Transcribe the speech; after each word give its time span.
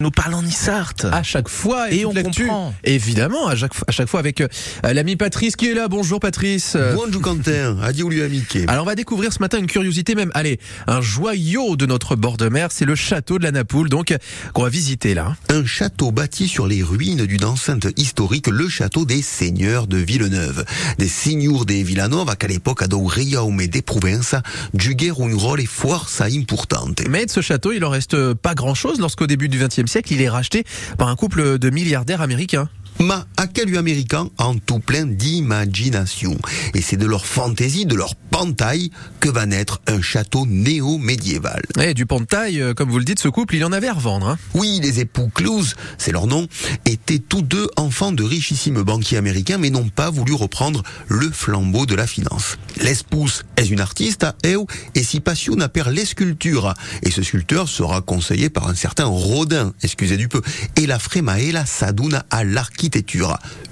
nous 0.00 0.12
parle 0.12 0.34
en 0.34 0.44
Issart. 0.44 0.94
À 1.10 1.24
chaque 1.24 1.48
fois, 1.48 1.90
Et 1.90 2.06
on 2.06 2.14
comprend. 2.14 2.72
Évidemment, 2.84 3.48
à 3.48 3.56
chaque, 3.56 3.72
à 3.88 3.90
chaque 3.90 4.06
fois 4.06 4.20
avec 4.20 4.40
euh, 4.40 4.46
l'ami 4.84 5.16
Patrice 5.16 5.56
qui 5.56 5.70
est 5.70 5.74
là. 5.74 5.88
Bonjour 5.88 6.20
Patrice. 6.20 6.76
Bonjour 6.94 7.20
Quentin, 7.20 7.76
adieu 7.82 8.06
lui 8.08 8.22
amiqué. 8.22 8.64
Alors 8.68 8.84
on 8.84 8.86
va 8.86 8.94
découvrir 8.94 9.32
ce 9.32 9.40
matin 9.40 9.58
une 9.58 9.66
curiosité 9.66 10.14
même, 10.14 10.30
allez, 10.34 10.60
un 10.86 11.00
joyau 11.00 11.74
de 11.74 11.84
notre 11.84 12.14
bord 12.14 12.36
de 12.36 12.48
mer, 12.48 12.68
c'est 12.70 12.84
le 12.84 12.94
château 12.94 13.40
de 13.40 13.42
la 13.42 13.50
Napoule, 13.50 13.88
donc 13.88 14.16
qu'on 14.52 14.62
va 14.62 14.68
visiter 14.68 15.14
là. 15.14 15.34
Un 15.48 15.66
château 15.66 16.12
bâti 16.12 16.46
sur 16.46 16.68
les 16.68 16.84
ruines 16.84 17.26
d'une 17.26 17.44
enceinte 17.44 17.88
historique, 17.96 18.46
le 18.46 18.68
château 18.68 19.04
des 19.04 19.20
seigneurs 19.20 19.88
de 19.88 19.96
Villeneuve. 19.96 20.64
Des 20.98 21.08
seigneurs 21.08 21.64
de 21.64 21.74
Villanova 21.74 22.36
qu'à 22.36 22.46
l'époque 22.46 22.82
ad 22.82 22.94
Reiaume 22.94 23.66
des 23.66 23.82
Provenza 23.82 24.44
giuguero 24.76 25.24
un 25.24 25.36
rôle 25.36 25.66
forza 25.66 26.26
importante. 26.26 27.02
Mais 27.10 27.26
de 27.26 27.32
ce 27.32 27.40
château, 27.40 27.72
il 27.72 27.84
en 27.84 27.90
reste 27.90 28.34
pas 28.34 28.54
grand-chose 28.54 29.00
lorsqu'au 29.00 29.26
début 29.26 29.48
du 29.48 29.58
XXe 29.58 29.87
il 30.10 30.22
est 30.22 30.28
racheté 30.28 30.64
par 30.96 31.08
un 31.08 31.16
couple 31.16 31.58
de 31.58 31.70
milliardaires 31.70 32.20
américains. 32.20 32.68
Ma 33.00 33.26
à 33.36 33.46
quel 33.46 33.76
américain 33.76 34.28
en 34.38 34.56
tout 34.56 34.80
plein 34.80 35.06
d'imagination. 35.06 36.36
Et 36.74 36.82
c'est 36.82 36.96
de 36.96 37.06
leur 37.06 37.24
fantaisie, 37.24 37.86
de 37.86 37.94
leur 37.94 38.16
pantaille 38.16 38.90
que 39.20 39.28
va 39.28 39.46
naître 39.46 39.80
un 39.86 40.00
château 40.00 40.46
néo-médiéval. 40.46 41.62
Et 41.80 41.94
du 41.94 42.06
pont 42.06 42.20
de 42.20 42.24
taille, 42.24 42.60
euh, 42.60 42.74
comme 42.74 42.90
vous 42.90 42.98
le 42.98 43.04
dites, 43.04 43.20
ce 43.20 43.28
couple, 43.28 43.54
il 43.54 43.64
en 43.64 43.70
avait 43.70 43.86
à 43.86 43.92
revendre. 43.92 44.28
Hein. 44.28 44.38
Oui, 44.54 44.80
les 44.82 44.98
époux 44.98 45.30
Clouse, 45.32 45.74
c'est 45.98 46.10
leur 46.10 46.26
nom, 46.26 46.48
étaient 46.86 47.20
tous 47.20 47.42
deux 47.42 47.68
enfants 47.76 48.10
de 48.10 48.24
richissimes 48.24 48.82
banquiers 48.82 49.18
américains, 49.18 49.58
mais 49.58 49.70
n'ont 49.70 49.88
pas 49.88 50.10
voulu 50.10 50.32
reprendre 50.34 50.82
le 51.06 51.30
flambeau 51.30 51.86
de 51.86 51.94
la 51.94 52.06
finance. 52.06 52.58
L'espouse 52.80 53.44
est 53.56 53.68
une 53.68 53.80
artiste, 53.80 54.26
eu, 54.44 54.64
et 54.96 55.02
si 55.04 55.20
passionna 55.20 55.68
per 55.68 55.90
les 55.90 56.04
sculptures. 56.04 56.74
Et 57.02 57.12
ce 57.12 57.22
sculpteur 57.22 57.68
sera 57.68 58.00
conseillé 58.00 58.50
par 58.50 58.68
un 58.68 58.74
certain 58.74 59.06
Rodin, 59.06 59.72
excusez 59.82 60.16
du 60.16 60.28
peu. 60.28 60.42
Et 60.76 60.86
la 60.86 60.98
Fremaela 60.98 61.64
s'aduna 61.64 62.24
à 62.30 62.42
l'architecture. 62.42 62.87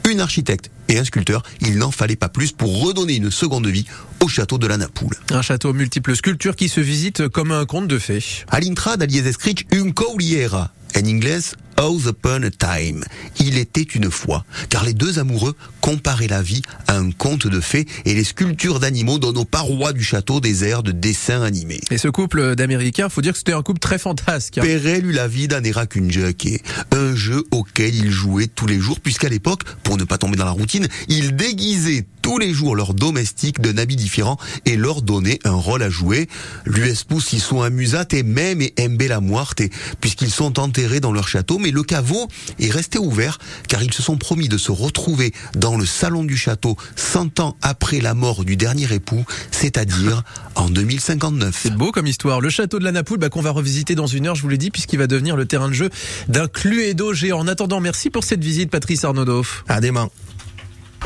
Une 0.09 0.20
architecte 0.20 0.71
et 0.88 0.99
un 0.99 1.04
sculpteur, 1.04 1.43
il 1.60 1.79
n'en 1.79 1.91
fallait 1.91 2.16
pas 2.16 2.29
plus 2.29 2.52
pour 2.52 2.82
redonner 2.82 3.16
une 3.16 3.30
seconde 3.30 3.66
vie 3.66 3.87
au 4.23 4.29
château 4.29 4.59
de 4.59 4.66
la 4.66 4.77
Napoule. 4.77 5.16
Un 5.30 5.43
château 5.43 5.71
aux 5.71 5.74
multiples 5.74 6.15
sculptures 6.15 6.57
qui 6.57 6.68
se 6.68 6.80
visite 6.80 7.29
comme 7.29 7.51
un 7.51 7.66
conte 7.66 7.88
de 7.88 7.99
fées. 7.99 8.23
À 8.49 8.60
l'intrad 8.60 9.02
alies 9.02 9.18
escrits 9.26 9.66
un 9.73 9.91
couliera, 9.91 10.71
en 10.96 11.07
anglais 11.07 11.41
House 11.77 12.05
Upon 12.07 12.43
a 12.43 12.51
Time. 12.51 13.05
Il 13.41 13.59
était 13.59 13.82
une 13.82 14.10
fois, 14.10 14.45
car 14.69 14.85
les 14.85 14.95
deux 14.95 15.19
amoureux 15.19 15.55
comparaient 15.80 16.27
la 16.27 16.43
vie 16.43 16.63
à 16.87 16.96
un 16.96 17.10
conte 17.10 17.46
de 17.46 17.60
fées 17.60 17.87
et 18.05 18.15
les 18.15 18.24
sculptures 18.24 18.80
d'animaux 18.80 19.19
donnent 19.19 19.38
aux 19.38 19.45
parois 19.45 19.93
du 19.93 20.02
château 20.02 20.41
des 20.41 20.65
airs 20.65 20.82
de 20.82 20.93
dessins 20.93 21.43
animés. 21.43 21.80
Et 21.91 21.99
ce 21.99 22.09
couple 22.09 22.57
d'Américains, 22.57 23.09
faut 23.09 23.23
dire 23.23 23.32
que 23.32 23.38
c'était 23.38 23.52
un 23.52 23.63
couple 23.63 23.80
très 23.80 23.99
fantasque. 23.99 24.59
hein. 24.59 24.63
Perel 24.63 25.07
eut 25.07 25.13
la 25.13 25.29
vie 25.29 25.49
d'un 25.49 25.63
jockey, 26.09 26.63
un 26.93 27.15
jeu 27.15 27.45
auquel 27.51 27.95
ils 27.95 28.10
jouaient 28.10 28.49
tous 28.49 28.66
les 28.66 28.79
jours, 28.79 29.01
puisqu'à 29.01 29.29
l'époque, 29.29 29.63
pour 29.82 29.97
ne 29.97 30.04
pas 30.04 30.19
tomber 30.19 30.37
dans 30.37 30.45
la 30.45 30.51
routine, 30.51 30.88
ils 31.09 31.37
déguisaient 31.37 32.07
tous 32.23 32.38
les 32.38 32.52
jours 32.52 32.74
leurs 32.74 32.95
domestiques 32.95 33.60
d'un 33.60 33.79
habit 33.79 33.95
différent 33.95 34.37
et 34.65 34.77
leur 34.77 35.02
donnaient 35.02 35.38
un 35.45 35.52
rôle 35.52 35.82
à 35.82 35.91
jouer. 35.91 36.29
L'USPou 36.65 37.21
s'y 37.21 37.38
sont 37.38 37.63
amusat 37.63 38.07
et 38.10 38.24
même 38.24 38.60
et 38.63 38.74
embe 38.80 39.01
la 39.02 39.21
muerte, 39.21 39.63
puisqu'ils 40.01 40.32
sont 40.32 40.59
enterrés 40.59 40.99
dans 40.99 41.13
leur 41.13 41.29
château, 41.29 41.60
mais 41.67 41.73
le 41.73 41.83
caveau 41.83 42.29
est 42.61 42.71
resté 42.71 42.97
ouvert, 42.97 43.39
car 43.67 43.83
ils 43.83 43.93
se 43.93 44.01
sont 44.01 44.17
promis 44.17 44.49
de 44.49 44.57
se 44.57 44.71
retrouver 44.71 45.33
dans 45.57 45.77
le 45.77 45.85
salon 45.85 46.23
du 46.23 46.37
château 46.37 46.77
100 46.95 47.41
ans 47.41 47.57
après 47.61 47.99
la 47.99 48.15
mort 48.15 48.45
du 48.45 48.57
dernier 48.57 48.93
époux, 48.93 49.25
c'est-à-dire 49.51 50.23
en 50.55 50.71
2059. 50.71 51.59
C'est 51.61 51.75
beau 51.75 51.91
comme 51.91 52.07
histoire. 52.07 52.41
Le 52.41 52.51
château 52.51 52.79
de 52.79 52.85
la 52.85 52.93
Napoule, 52.93 53.19
bah, 53.19 53.31
qu'on 53.31 53.41
va 53.41 53.51
revisiter 53.51 53.97
dans 53.97 54.07
une 54.07 54.29
heure, 54.29 54.37
je 54.37 54.43
vous 54.43 54.49
l'ai 54.49 54.59
dit, 54.59 54.71
puisqu'il 54.71 55.01
va 55.01 55.09
devenir 55.09 55.35
le 55.35 55.45
terrain 55.45 55.69
de 55.69 55.75
jeu 55.75 55.91
d'un 56.29 56.47
Cluedo 56.47 57.13
géant. 57.13 57.41
En 57.41 57.49
attendant, 57.49 57.81
merci 57.81 58.11
pour 58.11 58.23
cette 58.23 58.45
visite, 58.45 58.71
Patrice 58.71 59.03
Arnaudot. 59.03 59.45
À 59.67 59.81
demain. 59.81 60.09